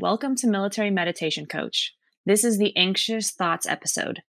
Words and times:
Welcome 0.00 0.36
to 0.36 0.46
Military 0.46 0.90
Meditation 0.90 1.46
Coach. 1.46 1.92
This 2.24 2.44
is 2.44 2.56
the 2.56 2.72
Anxious 2.76 3.32
Thoughts 3.32 3.66
episode, 3.66 4.22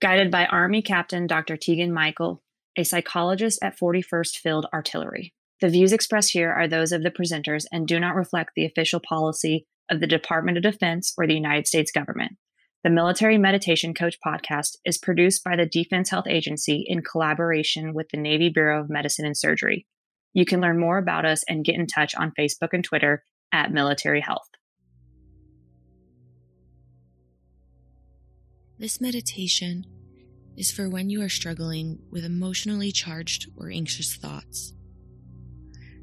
guided 0.00 0.30
by 0.30 0.46
Army 0.46 0.82
Captain 0.82 1.26
Dr. 1.26 1.56
Tegan 1.56 1.92
Michael, 1.92 2.44
a 2.78 2.84
psychologist 2.84 3.58
at 3.60 3.76
41st 3.76 4.36
Field 4.36 4.66
Artillery. 4.72 5.34
The 5.60 5.68
views 5.68 5.92
expressed 5.92 6.32
here 6.32 6.52
are 6.52 6.68
those 6.68 6.92
of 6.92 7.02
the 7.02 7.10
presenters 7.10 7.64
and 7.72 7.88
do 7.88 7.98
not 7.98 8.14
reflect 8.14 8.52
the 8.54 8.66
official 8.66 9.00
policy 9.00 9.66
of 9.90 9.98
the 9.98 10.06
Department 10.06 10.58
of 10.58 10.62
Defense 10.62 11.12
or 11.18 11.26
the 11.26 11.34
United 11.34 11.66
States 11.66 11.90
government. 11.90 12.36
The 12.84 12.90
Military 12.90 13.36
Meditation 13.36 13.94
Coach 13.94 14.18
podcast 14.24 14.76
is 14.84 14.96
produced 14.96 15.42
by 15.42 15.56
the 15.56 15.66
Defense 15.66 16.08
Health 16.08 16.28
Agency 16.28 16.84
in 16.86 17.02
collaboration 17.02 17.94
with 17.94 18.10
the 18.10 18.20
Navy 18.20 18.48
Bureau 18.48 18.80
of 18.80 18.90
Medicine 18.90 19.26
and 19.26 19.36
Surgery. 19.36 19.88
You 20.34 20.46
can 20.46 20.60
learn 20.60 20.78
more 20.78 20.98
about 20.98 21.24
us 21.24 21.42
and 21.48 21.64
get 21.64 21.74
in 21.74 21.88
touch 21.88 22.14
on 22.14 22.32
Facebook 22.38 22.68
and 22.72 22.84
Twitter 22.84 23.24
at 23.52 23.72
Military 23.72 24.20
Health. 24.20 24.46
This 28.78 29.00
meditation 29.00 29.86
is 30.54 30.70
for 30.70 30.90
when 30.90 31.08
you 31.08 31.22
are 31.22 31.30
struggling 31.30 31.98
with 32.10 32.26
emotionally 32.26 32.92
charged 32.92 33.50
or 33.56 33.70
anxious 33.70 34.16
thoughts. 34.16 34.74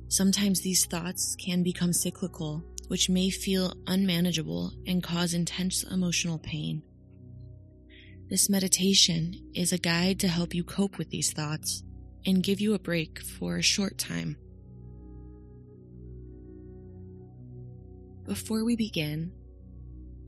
Sometimes 0.08 0.62
these 0.62 0.88
thoughts 0.88 1.36
can 1.40 1.62
become 1.62 1.94
cyclical, 1.94 2.64
which 2.88 3.12
may 3.12 3.30
feel 3.30 3.74
unmanageable 3.86 4.74
and 4.88 5.04
cause 5.04 5.36
intense 5.36 5.84
emotional 5.84 6.40
pain. 6.40 6.82
This 8.32 8.50
meditation 8.50 9.52
is 9.54 9.72
a 9.72 9.78
guide 9.78 10.20
to 10.22 10.28
help 10.28 10.56
you 10.56 10.64
cope 10.64 10.98
with 10.98 11.12
these 11.12 11.32
thoughts 11.32 11.84
and 12.26 12.42
give 12.42 12.60
you 12.60 12.74
a 12.74 12.80
break 12.80 13.20
for 13.20 13.58
a 13.58 13.62
short 13.62 14.00
time. 14.00 14.36
Before 18.26 18.66
we 18.66 18.76
begin, 18.76 19.32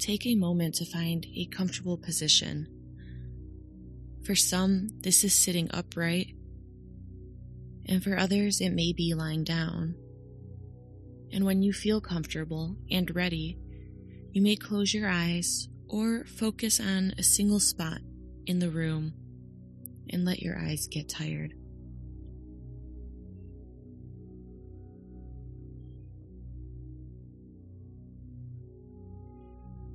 take 0.06 0.28
a 0.28 0.36
moment 0.36 0.76
to 0.76 0.86
find 0.86 1.26
a 1.36 1.46
comfortable 1.46 1.98
position. 1.98 2.68
For 4.24 4.36
some, 4.36 4.90
this 5.02 5.24
is 5.24 5.34
sitting 5.34 5.68
upright, 5.74 6.36
and 7.88 8.04
for 8.04 8.16
others, 8.16 8.62
it 8.62 8.70
may 8.70 8.94
be 8.94 9.16
lying 9.16 9.44
down. 9.44 9.96
And 11.32 11.44
when 11.44 11.64
you 11.64 11.74
feel 11.74 12.02
comfortable 12.02 12.76
and 12.92 13.16
ready, 13.16 13.58
you 14.32 14.44
may 14.44 14.56
close 14.56 14.94
your 14.94 15.10
eyes 15.10 15.70
or 15.90 16.24
focus 16.26 16.80
on 16.80 17.14
a 17.18 17.24
single 17.24 17.60
spot 17.60 18.00
in 18.46 18.60
the 18.60 18.70
room 18.70 19.14
and 20.12 20.24
let 20.24 20.40
your 20.40 20.58
eyes 20.58 20.88
get 20.88 21.10
tired. 21.10 21.54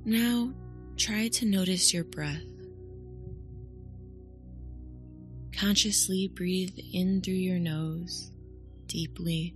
Now, 0.03 0.51
try 0.97 1.27
to 1.27 1.45
notice 1.45 1.93
your 1.93 2.03
breath. 2.03 2.41
Consciously 5.55 6.27
breathe 6.27 6.75
in 6.91 7.21
through 7.21 7.35
your 7.35 7.59
nose, 7.59 8.31
deeply, 8.87 9.55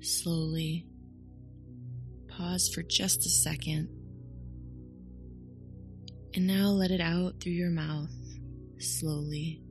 slowly. 0.00 0.86
Pause 2.26 2.70
for 2.74 2.82
just 2.82 3.26
a 3.26 3.28
second. 3.28 3.88
And 6.34 6.46
now 6.46 6.68
let 6.68 6.90
it 6.90 7.00
out 7.02 7.40
through 7.40 7.52
your 7.52 7.70
mouth, 7.70 8.10
slowly. 8.78 9.62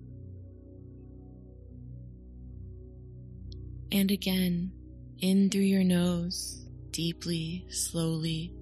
And 3.91 4.11
again, 4.11 4.71
in 5.19 5.49
through 5.49 5.61
your 5.61 5.83
nose, 5.83 6.65
deeply, 6.91 7.65
slowly. 7.69 8.54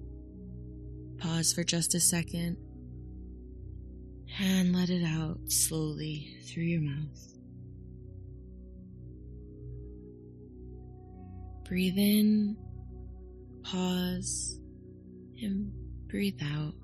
Pause 1.24 1.54
for 1.54 1.64
just 1.64 1.94
a 1.94 2.00
second 2.00 2.58
and 4.38 4.76
let 4.76 4.90
it 4.90 5.02
out 5.02 5.38
slowly 5.48 6.36
through 6.44 6.64
your 6.64 6.82
mouth. 6.82 7.38
Breathe 11.66 11.96
in, 11.96 12.58
pause, 13.62 14.60
and 15.40 15.72
breathe 16.08 16.42
out. 16.42 16.74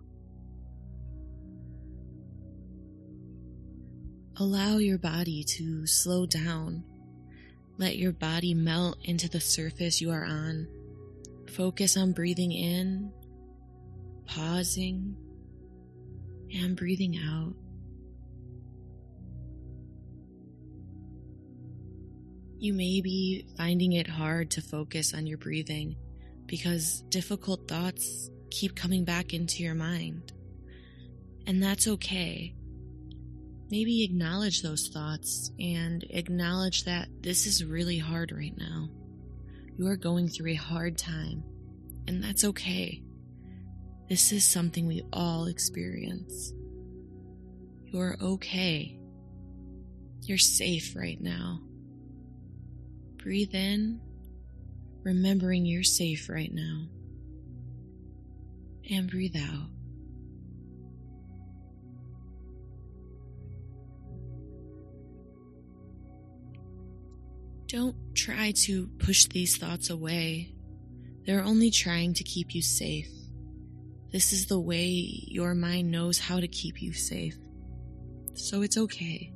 Allow 4.39 4.79
your 4.79 4.97
body 4.97 5.45
to 5.59 5.87
slow 5.87 6.25
down. 6.25 6.83
Let 7.77 7.99
your 7.99 8.13
body 8.13 8.55
melt 8.55 8.97
into 9.05 9.29
the 9.29 9.41
surface 9.41 10.01
you 10.01 10.11
are 10.11 10.25
on. 10.25 10.67
Focus 11.47 11.99
on 11.99 12.13
breathing 12.13 12.53
in 12.53 13.13
pausing 14.31 15.17
and 16.55 16.77
breathing 16.77 17.19
out. 17.19 17.55
You 22.59 22.75
may 22.75 23.01
be 23.01 23.47
finding 23.57 23.93
it 23.93 24.07
hard 24.07 24.51
to 24.53 24.61
focus 24.61 25.15
on 25.15 25.27
your 25.27 25.39
breathing 25.39 25.97
because 26.47 27.03
difficult 27.09 27.67
thoughts 27.67 28.31
keep 28.51 28.77
coming 28.77 29.05
back 29.05 29.35
into 29.35 29.63
your 29.63 29.75
mind. 29.75 30.33
And 31.47 31.63
that's 31.63 31.89
okay. 31.89 32.55
Maybe 33.71 34.05
acknowledge 34.05 34.63
those 34.63 34.89
thoughts 34.89 35.51
and 35.59 36.05
acknowledge 36.11 36.85
that 36.85 37.09
this 37.21 37.47
is 37.47 37.65
really 37.65 37.99
hard 37.99 38.31
right 38.33 38.57
now. 38.57 38.89
You 39.77 39.87
are 39.87 39.97
going 39.97 40.29
through 40.29 40.51
a 40.51 40.55
hard 40.55 40.99
time, 40.99 41.43
and 42.07 42.23
that's 42.23 42.45
okay. 42.45 43.03
This 44.11 44.33
is 44.33 44.45
something 44.45 44.89
we 44.89 45.05
all 45.13 45.47
experience. 45.47 46.53
You're 47.85 48.17
okay. 48.21 48.99
You're 50.23 50.37
safe 50.37 50.97
right 50.97 51.21
now. 51.21 51.61
Breathe 53.19 53.55
in, 53.55 54.01
remembering 55.05 55.65
you're 55.65 55.85
safe 55.85 56.29
right 56.29 56.53
now. 56.53 56.89
And 58.91 59.09
breathe 59.09 59.37
out. 59.37 59.69
Don't 67.69 67.95
try 68.17 68.55
to 68.65 68.89
push 68.99 69.27
these 69.27 69.57
thoughts 69.57 69.89
away. 69.89 70.53
They're 71.27 71.45
only 71.45 71.71
trying 71.71 72.15
to 72.15 72.25
keep 72.25 72.57
you 72.57 72.63
safe. 72.63 73.20
This 74.13 74.33
is 74.33 74.47
the 74.47 74.59
way 74.59 74.89
your 74.89 75.55
mind 75.55 75.91
knows 75.91 76.19
how 76.19 76.41
to 76.41 76.49
keep 76.49 76.83
you 76.83 76.93
safe. 76.93 77.37
So 78.35 78.63
it's 78.63 78.77
okay. 78.77 79.33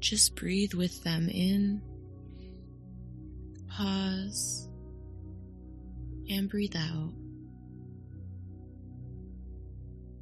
Just 0.00 0.34
breathe 0.34 0.74
with 0.74 1.04
them 1.04 1.28
in, 1.28 1.80
pause, 3.68 4.68
and 6.28 6.48
breathe 6.48 6.74
out. 6.76 7.12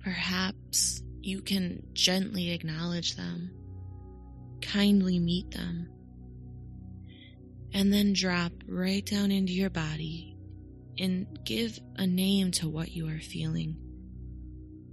Perhaps 0.03 1.03
you 1.23 1.41
can 1.41 1.83
gently 1.95 2.51
acknowledge 2.51 3.17
them, 3.17 3.51
kindly 4.61 5.19
meet 5.19 5.51
them, 5.53 5.89
and 7.73 7.93
then 7.93 8.13
drop 8.13 8.53
right 8.69 9.05
down 9.05 9.31
into 9.31 9.53
your 9.53 9.71
body 9.71 10.36
and 10.99 11.27
give 11.45 11.79
a 11.97 12.07
name 12.07 12.51
to 12.53 12.69
what 12.69 12.93
you 12.93 13.09
are 13.09 13.21
feeling. 13.21 13.77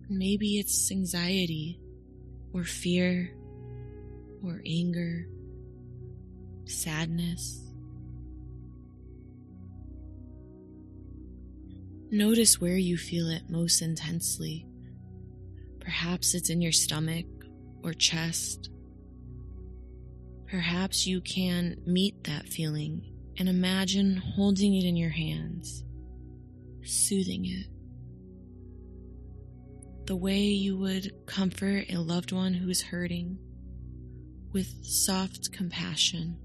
Maybe 0.09 0.59
it's 0.59 0.91
anxiety, 0.91 1.79
or 2.53 2.63
fear, 2.63 3.31
or 4.43 4.61
anger, 4.65 5.27
sadness. 6.65 7.59
Notice 12.11 12.61
where 12.61 12.77
you 12.77 12.97
feel 12.97 13.29
it 13.29 13.49
most 13.49 13.81
intensely. 13.81 14.67
Perhaps 15.79 16.35
it's 16.35 16.49
in 16.49 16.61
your 16.61 16.71
stomach 16.71 17.25
or 17.83 17.93
chest. 17.93 18.69
Perhaps 20.47 21.07
you 21.07 21.21
can 21.21 21.77
meet 21.87 22.23
that 22.25 22.47
feeling 22.47 23.11
and 23.39 23.49
imagine 23.49 24.17
holding 24.17 24.75
it 24.75 24.83
in 24.83 24.95
your 24.95 25.09
hands 25.09 25.83
soothing 26.85 27.45
it. 27.45 27.67
The 30.05 30.15
way 30.15 30.41
you 30.41 30.77
would 30.77 31.25
comfort 31.25 31.85
a 31.89 31.97
loved 31.97 32.31
one 32.31 32.53
who 32.53 32.69
is 32.69 32.81
hurting 32.81 33.37
with 34.51 34.83
soft 34.83 35.51
compassion. 35.51 36.37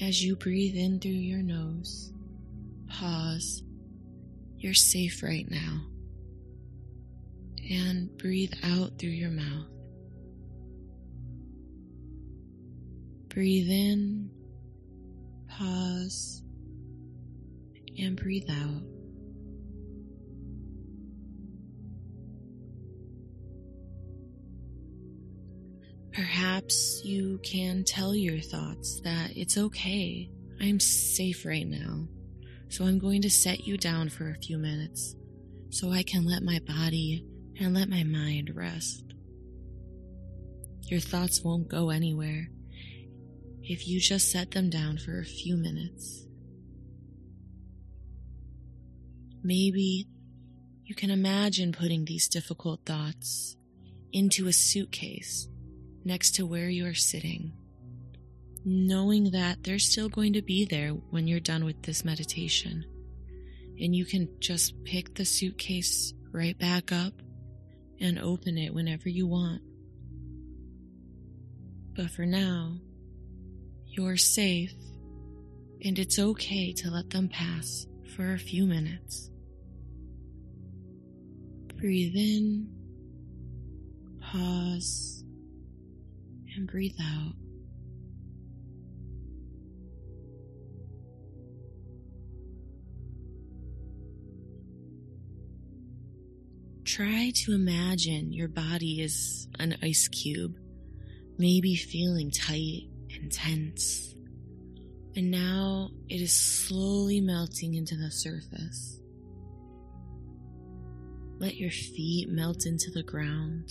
As 0.00 0.24
you 0.24 0.36
breathe 0.36 0.76
in 0.76 1.00
through 1.00 1.10
your 1.10 1.42
nose, 1.42 2.12
pause. 2.88 3.62
You're 4.56 4.74
safe 4.74 5.22
right 5.22 5.48
now. 5.50 5.82
And 7.70 8.16
breathe 8.16 8.54
out 8.62 8.98
through 8.98 9.10
your 9.10 9.30
mouth. 9.30 9.66
Breathe 13.28 13.70
in, 13.70 14.30
pause, 15.48 16.42
and 17.98 18.16
breathe 18.16 18.48
out. 18.50 18.82
Perhaps 26.12 27.00
you 27.04 27.40
can 27.42 27.84
tell 27.84 28.14
your 28.14 28.38
thoughts 28.40 29.00
that 29.02 29.30
it's 29.34 29.56
okay. 29.56 30.30
I'm 30.60 30.78
safe 30.78 31.46
right 31.46 31.66
now. 31.66 32.06
So 32.68 32.84
I'm 32.84 32.98
going 32.98 33.22
to 33.22 33.30
set 33.30 33.66
you 33.66 33.78
down 33.78 34.10
for 34.10 34.30
a 34.30 34.38
few 34.42 34.58
minutes 34.58 35.14
so 35.70 35.90
I 35.90 36.02
can 36.02 36.26
let 36.26 36.42
my 36.42 36.60
body 36.66 37.26
and 37.58 37.74
let 37.74 37.88
my 37.88 38.04
mind 38.04 38.50
rest. 38.54 39.14
Your 40.82 41.00
thoughts 41.00 41.42
won't 41.42 41.68
go 41.68 41.90
anywhere 41.90 42.48
if 43.62 43.88
you 43.88 44.00
just 44.00 44.30
set 44.30 44.50
them 44.50 44.68
down 44.68 44.98
for 44.98 45.18
a 45.18 45.24
few 45.24 45.56
minutes. 45.56 46.26
Maybe 49.42 50.06
you 50.84 50.94
can 50.94 51.10
imagine 51.10 51.72
putting 51.72 52.04
these 52.04 52.28
difficult 52.28 52.80
thoughts 52.86 53.56
into 54.12 54.46
a 54.46 54.52
suitcase 54.52 55.48
next 56.04 56.36
to 56.36 56.46
where 56.46 56.68
you 56.68 56.86
are 56.86 56.94
sitting, 56.94 57.52
knowing 58.64 59.30
that 59.32 59.64
they're 59.64 59.78
still 59.78 60.08
going 60.08 60.34
to 60.34 60.42
be 60.42 60.64
there 60.64 60.90
when 60.90 61.26
you're 61.26 61.40
done 61.40 61.64
with 61.64 61.82
this 61.82 62.04
meditation. 62.04 62.84
And 63.80 63.96
you 63.96 64.04
can 64.04 64.28
just 64.38 64.84
pick 64.84 65.14
the 65.14 65.24
suitcase 65.24 66.12
right 66.30 66.56
back 66.58 66.92
up 66.92 67.14
and 68.00 68.18
open 68.18 68.58
it 68.58 68.72
whenever 68.72 69.08
you 69.08 69.26
want. 69.26 69.62
But 71.94 72.10
for 72.10 72.26
now, 72.26 72.76
you're 73.86 74.16
safe, 74.16 74.74
and 75.84 75.98
it's 75.98 76.18
okay 76.18 76.72
to 76.74 76.90
let 76.90 77.10
them 77.10 77.28
pass 77.28 77.86
for 78.14 78.32
a 78.32 78.38
few 78.38 78.66
minutes. 78.66 79.31
Breathe 81.82 82.14
in, 82.14 82.68
pause, 84.20 85.24
and 86.54 86.68
breathe 86.68 86.94
out. 87.02 87.32
Try 96.84 97.32
to 97.34 97.52
imagine 97.52 98.32
your 98.32 98.46
body 98.46 99.00
is 99.00 99.48
an 99.58 99.76
ice 99.82 100.06
cube, 100.06 100.54
maybe 101.36 101.74
feeling 101.74 102.30
tight 102.30 102.82
and 103.20 103.32
tense. 103.32 104.14
And 105.16 105.32
now 105.32 105.90
it 106.08 106.20
is 106.20 106.32
slowly 106.32 107.20
melting 107.20 107.74
into 107.74 107.96
the 107.96 108.12
surface. 108.12 109.01
Let 111.42 111.56
your 111.56 111.72
feet 111.72 112.28
melt 112.28 112.66
into 112.66 112.92
the 112.92 113.02
ground. 113.02 113.68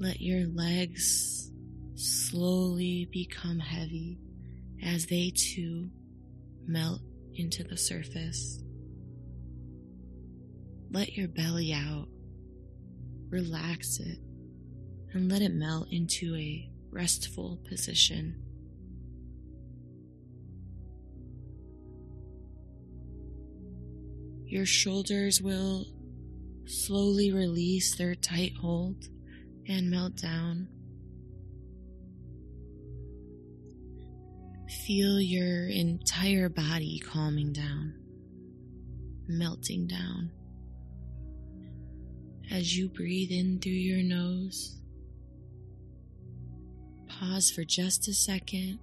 Let 0.00 0.20
your 0.20 0.48
legs 0.48 1.52
slowly 1.94 3.08
become 3.12 3.60
heavy 3.60 4.18
as 4.82 5.06
they 5.06 5.30
too 5.30 5.88
melt 6.66 7.02
into 7.36 7.62
the 7.62 7.76
surface. 7.76 8.60
Let 10.90 11.16
your 11.16 11.28
belly 11.28 11.72
out, 11.72 12.08
relax 13.28 14.00
it, 14.00 14.18
and 15.12 15.30
let 15.30 15.40
it 15.40 15.54
melt 15.54 15.86
into 15.92 16.34
a 16.34 16.68
restful 16.90 17.60
position. 17.68 18.42
Your 24.46 24.64
shoulders 24.64 25.42
will 25.42 25.86
slowly 26.66 27.32
release 27.32 27.96
their 27.96 28.14
tight 28.14 28.52
hold 28.60 29.08
and 29.66 29.90
melt 29.90 30.14
down. 30.16 30.68
Feel 34.86 35.20
your 35.20 35.66
entire 35.66 36.48
body 36.48 37.00
calming 37.00 37.52
down, 37.52 37.94
melting 39.26 39.88
down. 39.88 40.30
As 42.48 42.76
you 42.76 42.88
breathe 42.88 43.32
in 43.32 43.58
through 43.58 43.72
your 43.72 44.04
nose, 44.04 44.80
pause 47.08 47.50
for 47.50 47.64
just 47.64 48.06
a 48.06 48.14
second 48.14 48.78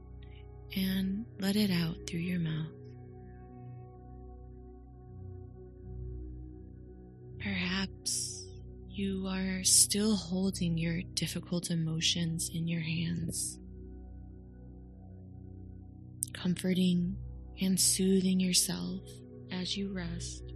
and 0.76 1.26
let 1.40 1.56
it 1.56 1.72
out 1.72 1.96
through 2.06 2.20
your 2.20 2.40
mouth. 2.40 2.83
Perhaps 7.84 8.46
you 8.88 9.28
are 9.28 9.62
still 9.66 10.16
holding 10.16 10.78
your 10.78 11.02
difficult 11.16 11.70
emotions 11.70 12.50
in 12.54 12.66
your 12.66 12.80
hands, 12.80 13.60
comforting 16.32 17.18
and 17.60 17.78
soothing 17.78 18.40
yourself 18.40 19.02
as 19.52 19.76
you 19.76 19.92
rest. 19.92 20.53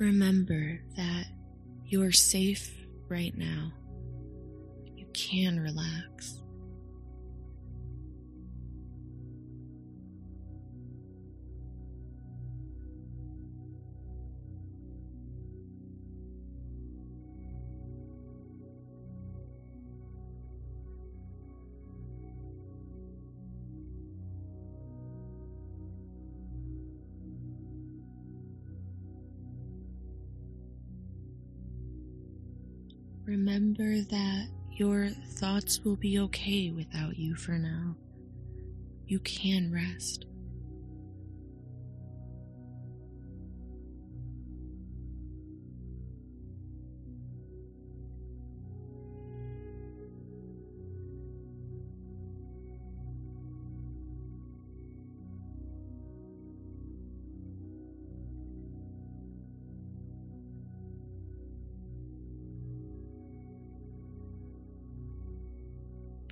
Remember 0.00 0.80
that 0.96 1.26
you're 1.84 2.10
safe 2.10 2.74
right 3.10 3.36
now. 3.36 3.70
You 4.96 5.04
can 5.12 5.60
relax. 5.60 6.39
Remember 33.30 34.00
that 34.00 34.48
your 34.72 35.08
thoughts 35.08 35.84
will 35.84 35.94
be 35.94 36.18
okay 36.18 36.72
without 36.72 37.16
you 37.16 37.36
for 37.36 37.52
now. 37.52 37.94
You 39.06 39.20
can 39.20 39.72
rest. 39.72 40.26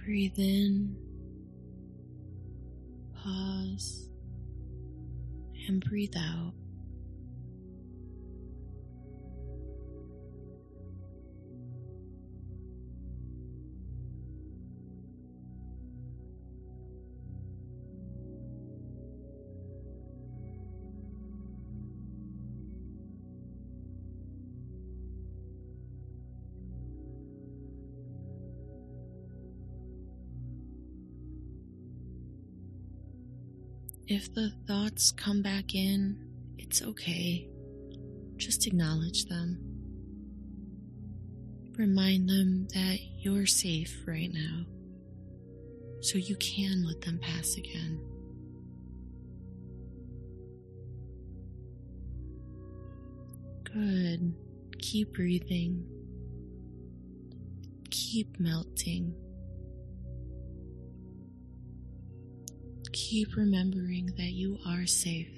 Breathe 0.08 0.38
in, 0.38 0.96
pause, 3.22 4.08
and 5.66 5.84
breathe 5.84 6.14
out. 6.16 6.54
If 34.08 34.32
the 34.32 34.50
thoughts 34.66 35.12
come 35.12 35.42
back 35.42 35.74
in, 35.74 36.16
it's 36.56 36.80
okay. 36.82 37.46
Just 38.38 38.66
acknowledge 38.66 39.26
them. 39.26 39.58
Remind 41.76 42.26
them 42.28 42.66
that 42.72 42.98
you're 43.18 43.46
safe 43.46 44.02
right 44.06 44.32
now, 44.32 44.64
so 46.00 46.16
you 46.16 46.36
can 46.36 46.86
let 46.86 47.02
them 47.02 47.18
pass 47.18 47.56
again. 47.56 48.00
Good. 53.64 54.34
Keep 54.80 55.12
breathing. 55.12 55.84
Keep 57.90 58.40
melting. 58.40 59.14
Keep 63.00 63.36
remembering 63.36 64.12
that 64.16 64.32
you 64.32 64.58
are 64.66 64.84
safe. 64.84 65.37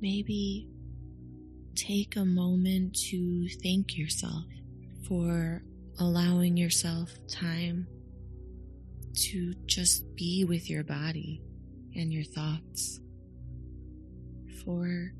Maybe 0.00 0.68
take 1.74 2.16
a 2.16 2.24
moment 2.24 2.94
to 2.94 3.48
thank 3.62 3.96
yourself 3.96 4.44
for 5.06 5.62
allowing 5.98 6.56
yourself 6.56 7.10
time 7.28 7.86
to 9.14 9.54
just 9.66 10.14
be 10.14 10.44
with 10.44 10.68
your 10.68 10.84
body 10.84 11.42
and 11.94 12.12
your 12.12 12.24
thoughts, 12.24 13.00
for 14.64 15.12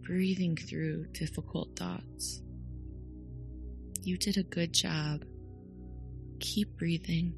breathing 0.00 0.56
through 0.56 1.06
difficult 1.12 1.76
thoughts. 1.76 2.42
You 4.02 4.16
did 4.16 4.38
a 4.38 4.42
good 4.42 4.72
job. 4.72 5.24
Keep 6.40 6.78
breathing. 6.78 7.34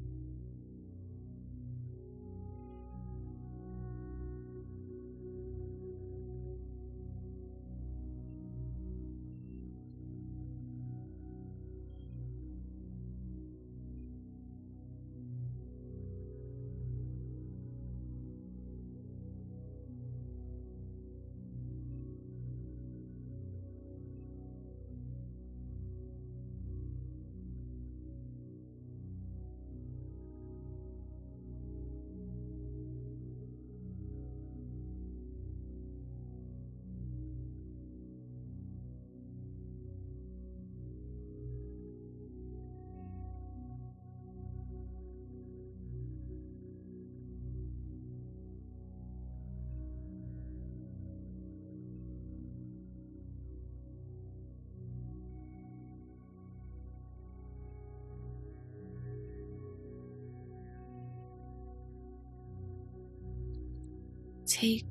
Take 64.55 64.87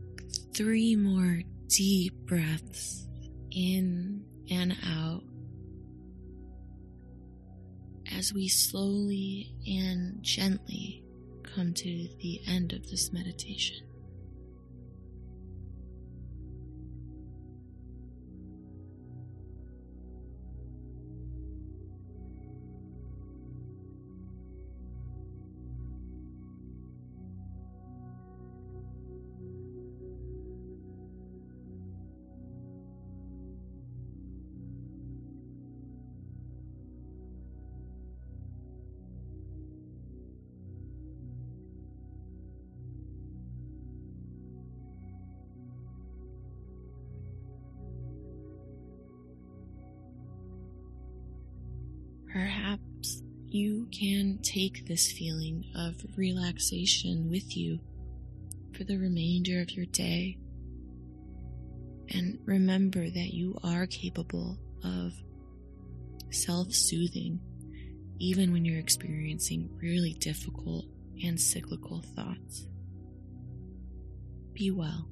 three 0.53 0.97
more 0.97 1.41
deep 1.67 2.13
breaths 2.25 3.07
in 3.49 4.25
and 4.51 4.75
out 4.85 5.23
as 8.13 8.33
we 8.33 8.49
slowly 8.49 9.55
and 9.65 10.21
gently 10.21 11.05
come 11.43 11.73
to 11.75 12.07
the 12.19 12.41
end 12.45 12.73
of 12.73 12.89
this 12.89 13.13
meditation. 13.13 13.87
Perhaps 52.33 53.21
you 53.47 53.87
can 53.91 54.39
take 54.41 54.87
this 54.87 55.11
feeling 55.11 55.63
of 55.75 55.93
relaxation 56.17 57.29
with 57.29 57.55
you 57.55 57.79
for 58.75 58.83
the 58.83 58.97
remainder 58.97 59.61
of 59.61 59.69
your 59.69 59.85
day. 59.85 60.39
And 62.09 62.39
remember 62.45 63.07
that 63.07 63.33
you 63.33 63.55
are 63.63 63.85
capable 63.85 64.57
of 64.83 65.13
self 66.31 66.73
soothing 66.73 67.39
even 68.19 68.51
when 68.51 68.65
you're 68.65 68.79
experiencing 68.79 69.69
really 69.79 70.13
difficult 70.13 70.85
and 71.23 71.39
cyclical 71.39 72.01
thoughts. 72.15 72.65
Be 74.53 74.71
well. 74.71 75.07